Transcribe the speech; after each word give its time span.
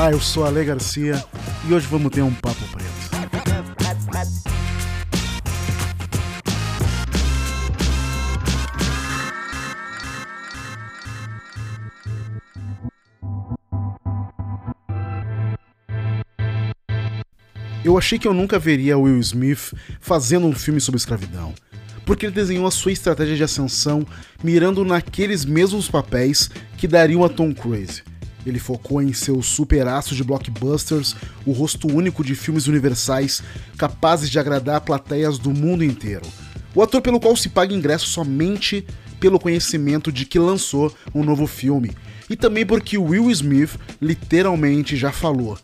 Olá, 0.00 0.12
eu 0.12 0.18
sou 0.18 0.46
Ale 0.46 0.64
Garcia 0.64 1.22
e 1.68 1.74
hoje 1.74 1.86
vamos 1.86 2.10
ter 2.10 2.22
um 2.22 2.32
papo 2.32 2.64
preto. 2.72 2.90
Eu 17.84 17.98
achei 17.98 18.18
que 18.18 18.26
eu 18.26 18.32
nunca 18.32 18.58
veria 18.58 18.96
Will 18.96 19.20
Smith 19.20 19.74
fazendo 20.00 20.46
um 20.46 20.54
filme 20.54 20.80
sobre 20.80 20.96
escravidão, 20.96 21.52
porque 22.06 22.24
ele 22.24 22.34
desenhou 22.34 22.66
a 22.66 22.70
sua 22.70 22.92
estratégia 22.92 23.36
de 23.36 23.44
ascensão 23.44 24.06
mirando 24.42 24.82
naqueles 24.82 25.44
mesmos 25.44 25.90
papéis 25.90 26.48
que 26.78 26.88
dariam 26.88 27.22
a 27.22 27.28
Tom 27.28 27.52
Cruise. 27.52 28.02
Ele 28.46 28.58
focou 28.58 29.02
em 29.02 29.12
seus 29.12 29.46
superaços 29.46 30.16
de 30.16 30.24
blockbusters, 30.24 31.14
o 31.44 31.52
rosto 31.52 31.88
único 31.88 32.24
de 32.24 32.34
filmes 32.34 32.66
universais 32.66 33.42
capazes 33.76 34.30
de 34.30 34.38
agradar 34.38 34.80
plateias 34.80 35.38
do 35.38 35.50
mundo 35.50 35.84
inteiro. 35.84 36.26
O 36.74 36.82
ator 36.82 37.02
pelo 37.02 37.20
qual 37.20 37.36
se 37.36 37.48
paga 37.48 37.74
ingresso 37.74 38.06
somente 38.06 38.86
pelo 39.18 39.38
conhecimento 39.38 40.10
de 40.10 40.24
que 40.24 40.38
lançou 40.38 40.94
um 41.14 41.22
novo 41.22 41.46
filme, 41.46 41.90
e 42.28 42.36
também 42.36 42.64
porque 42.64 42.96
Will 42.96 43.30
Smith 43.30 43.78
literalmente 44.00 44.96
já 44.96 45.12
falou 45.12 45.58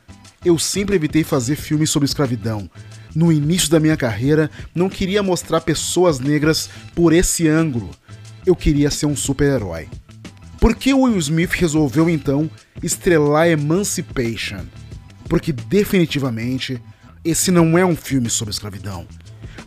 eu 0.47 0.59
sempre 0.61 0.95
evitei 0.95 1.25
fazer 1.25 1.56
filmes 1.56 1.91
sobre 1.91 2.06
escravidão. 2.06 2.70
No 3.12 3.33
início 3.33 3.69
da 3.69 3.81
minha 3.81 3.97
carreira, 3.97 4.48
não 4.72 4.89
queria 4.89 5.20
mostrar 5.20 5.61
pessoas 5.61 6.20
negras 6.20 6.70
por 6.95 7.12
esse 7.12 7.48
ângulo. 7.48 7.91
Eu 8.47 8.55
queria 8.55 8.89
ser 8.89 9.06
um 9.06 9.17
super-herói. 9.17 9.89
Por 10.61 10.75
que 10.75 10.93
Will 10.93 11.19
Smith 11.19 11.51
resolveu 11.53 12.09
então 12.09 12.51
estrelar 12.83 13.49
Emancipation? 13.49 14.65
Porque 15.29 15.53
definitivamente 15.53 16.81
esse 17.25 17.51
não 17.51 17.77
é 17.77 17.85
um 17.85 17.97
filme 17.97 18.31
sobre 18.31 18.53
escravidão. 18.53 19.07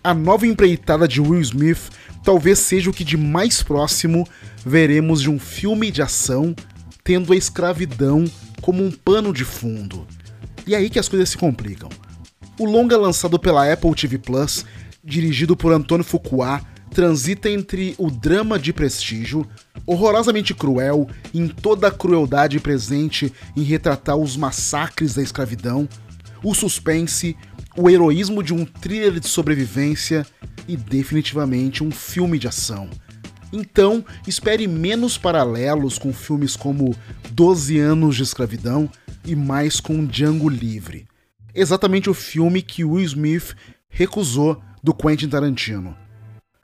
A 0.03 0.13
nova 0.13 0.47
empreitada 0.47 1.07
de 1.07 1.19
Will 1.21 1.41
Smith 1.41 1.89
talvez 2.23 2.59
seja 2.59 2.89
o 2.89 2.93
que 2.93 3.03
de 3.03 3.17
mais 3.17 3.61
próximo 3.61 4.27
veremos 4.65 5.21
de 5.21 5.29
um 5.29 5.37
filme 5.37 5.91
de 5.91 6.01
ação 6.01 6.55
tendo 7.03 7.33
a 7.33 7.35
escravidão 7.35 8.25
como 8.61 8.83
um 8.83 8.91
pano 8.91 9.33
de 9.33 9.43
fundo. 9.43 10.07
E 10.65 10.75
é 10.75 10.77
aí 10.77 10.89
que 10.89 10.99
as 10.99 11.09
coisas 11.09 11.29
se 11.29 11.37
complicam. 11.37 11.89
O 12.59 12.65
longa 12.65 12.97
lançado 12.97 13.39
pela 13.39 13.71
Apple 13.71 13.95
TV 13.95 14.17
Plus, 14.17 14.65
dirigido 15.03 15.55
por 15.55 15.71
Antônio 15.71 16.03
Fuqua, 16.03 16.61
transita 16.99 17.49
entre 17.49 17.95
o 17.97 18.11
drama 18.11 18.59
de 18.59 18.73
prestígio, 18.73 19.47
horrorosamente 19.85 20.53
cruel, 20.53 21.07
em 21.33 21.47
toda 21.47 21.87
a 21.87 21.91
crueldade 21.91 22.59
presente 22.59 23.31
em 23.55 23.61
retratar 23.63 24.17
os 24.17 24.35
massacres 24.35 25.13
da 25.13 25.21
escravidão, 25.21 25.87
o 26.43 26.53
suspense, 26.53 27.37
o 27.77 27.89
heroísmo 27.89 28.43
de 28.43 28.53
um 28.53 28.65
thriller 28.65 29.17
de 29.17 29.29
sobrevivência 29.29 30.25
e 30.67 30.75
definitivamente 30.75 31.85
um 31.85 31.89
filme 31.89 32.37
de 32.37 32.49
ação. 32.49 32.89
Então, 33.53 34.03
espere 34.27 34.67
menos 34.67 35.17
paralelos 35.17 35.97
com 35.97 36.11
filmes 36.11 36.57
como 36.57 36.93
12 37.31 37.79
anos 37.79 38.17
de 38.17 38.23
escravidão 38.23 38.91
e 39.23 39.37
mais 39.37 39.79
com 39.79 40.05
Django 40.05 40.49
Livre. 40.49 41.07
Exatamente 41.55 42.09
o 42.09 42.13
filme 42.13 42.61
que 42.61 42.83
Will 42.83 43.05
Smith 43.05 43.55
recusou 43.87 44.61
do 44.83 44.93
Quentin 44.93 45.29
Tarantino. 45.29 45.95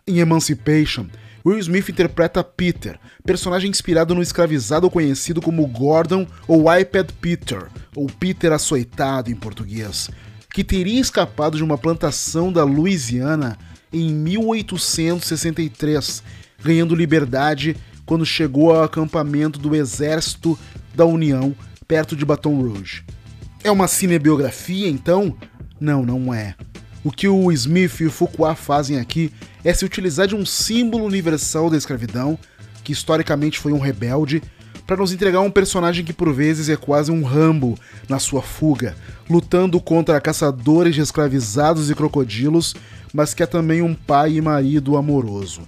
Em 0.08 0.20
Emancipation, 0.20 1.08
Will 1.44 1.58
Smith 1.58 1.90
interpreta 1.90 2.44
Peter, 2.44 3.00
personagem 3.24 3.72
inspirado 3.72 4.14
no 4.14 4.22
escravizado 4.22 4.88
conhecido 4.88 5.42
como 5.42 5.66
Gordon 5.66 6.28
ou 6.48 6.72
iPad 6.72 7.10
Peter, 7.20 7.66
ou 7.96 8.06
Peter 8.06 8.52
açoitado 8.52 9.32
em 9.32 9.36
português, 9.36 10.12
que 10.54 10.64
teria 10.64 11.02
escapado 11.02 11.58
de 11.58 11.64
uma 11.64 11.76
plantação 11.76 12.54
da 12.54 12.64
Louisiana 12.64 13.58
em 13.92 14.14
1863, 14.14 16.22
ganhando 16.64 16.94
liberdade 16.94 17.76
quando 18.06 18.28
chegou 18.28 18.76
ao 18.76 18.84
acampamento 18.84 19.58
do 19.58 19.76
Exército 19.76 20.56
da 20.94 21.06
União 21.06 21.56
perto 21.88 22.16
de 22.16 22.24
Baton 22.24 22.62
Rouge. 22.62 23.04
É 23.64 23.72
uma 23.72 23.88
cinebiografia, 23.88 24.88
então? 24.88 25.36
Não, 25.80 26.06
não 26.06 26.32
é. 26.32 26.54
O 27.04 27.12
que 27.12 27.28
o 27.28 27.52
Smith 27.52 28.02
e 28.02 28.06
o 28.06 28.12
Foucault 28.12 28.62
fazem 28.62 29.00
aqui 29.00 29.34
é 29.66 29.74
se 29.74 29.84
utilizar 29.84 30.28
de 30.28 30.36
um 30.36 30.46
símbolo 30.46 31.04
universal 31.04 31.70
da 31.70 31.76
escravidão, 31.76 32.40
que 32.84 32.94
historicamente 32.94 33.60
foi 33.60 33.74
um 33.74 33.80
rebelde, 33.80 34.42
para 34.86 34.98
nos 34.98 35.12
entregar 35.12 35.42
um 35.42 35.50
personagem 35.50 36.06
que 36.06 36.14
por 36.14 36.32
vezes 36.32 36.70
é 36.70 36.78
quase 36.78 37.12
um 37.12 37.24
Rambo 37.24 37.78
na 38.08 38.20
sua 38.20 38.44
fuga, 38.44 38.96
lutando 39.28 39.82
contra 39.82 40.22
caçadores 40.22 40.94
de 40.94 41.02
escravizados 41.02 41.90
e 41.90 41.96
crocodilos, 41.96 42.76
mas 43.12 43.34
que 43.34 43.42
é 43.42 43.48
também 43.48 43.82
um 43.82 43.96
pai 43.96 44.34
e 44.34 44.42
marido 44.42 44.96
amoroso. 44.96 45.64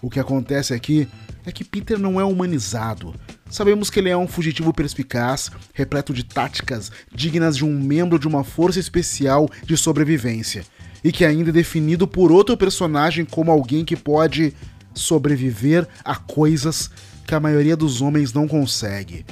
O 0.00 0.08
que 0.08 0.18
acontece 0.18 0.72
aqui 0.72 1.06
é 1.44 1.52
que 1.52 1.62
Peter 1.62 1.98
não 1.98 2.18
é 2.18 2.24
humanizado, 2.24 3.14
Sabemos 3.52 3.90
que 3.90 4.00
ele 4.00 4.08
é 4.08 4.16
um 4.16 4.26
fugitivo 4.26 4.72
perspicaz, 4.72 5.50
repleto 5.74 6.14
de 6.14 6.24
táticas 6.24 6.90
dignas 7.14 7.54
de 7.54 7.66
um 7.66 7.78
membro 7.78 8.18
de 8.18 8.26
uma 8.26 8.42
força 8.42 8.80
especial 8.80 9.46
de 9.62 9.76
sobrevivência, 9.76 10.64
e 11.04 11.10
que 11.10 11.24
ainda 11.24 11.50
é 11.50 11.52
definido 11.52 12.06
por 12.06 12.30
outro 12.30 12.56
personagem 12.56 13.24
como 13.24 13.50
alguém 13.50 13.84
que 13.84 13.96
pode 13.96 14.54
sobreviver 14.94 15.86
a 16.04 16.14
coisas 16.14 16.90
que 17.26 17.34
a 17.34 17.40
maioria 17.40 17.76
dos 17.76 18.00
homens 18.00 18.32
não 18.32 18.46
consegue. 18.46 19.24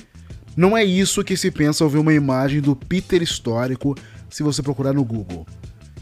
Não 0.57 0.77
é 0.77 0.85
isso 0.85 1.25
que 1.25 1.37
se 1.37 1.51
pensa 1.51 1.85
ao 1.85 1.91
ver 1.91 1.99
uma 1.99 2.13
imagem 2.13 2.61
do 2.61 2.75
Peter 2.75 3.23
histórico 3.23 3.97
se 4.29 4.43
você 4.43 4.63
procurar 4.63 4.93
no 4.93 5.05
Google. 5.05 5.47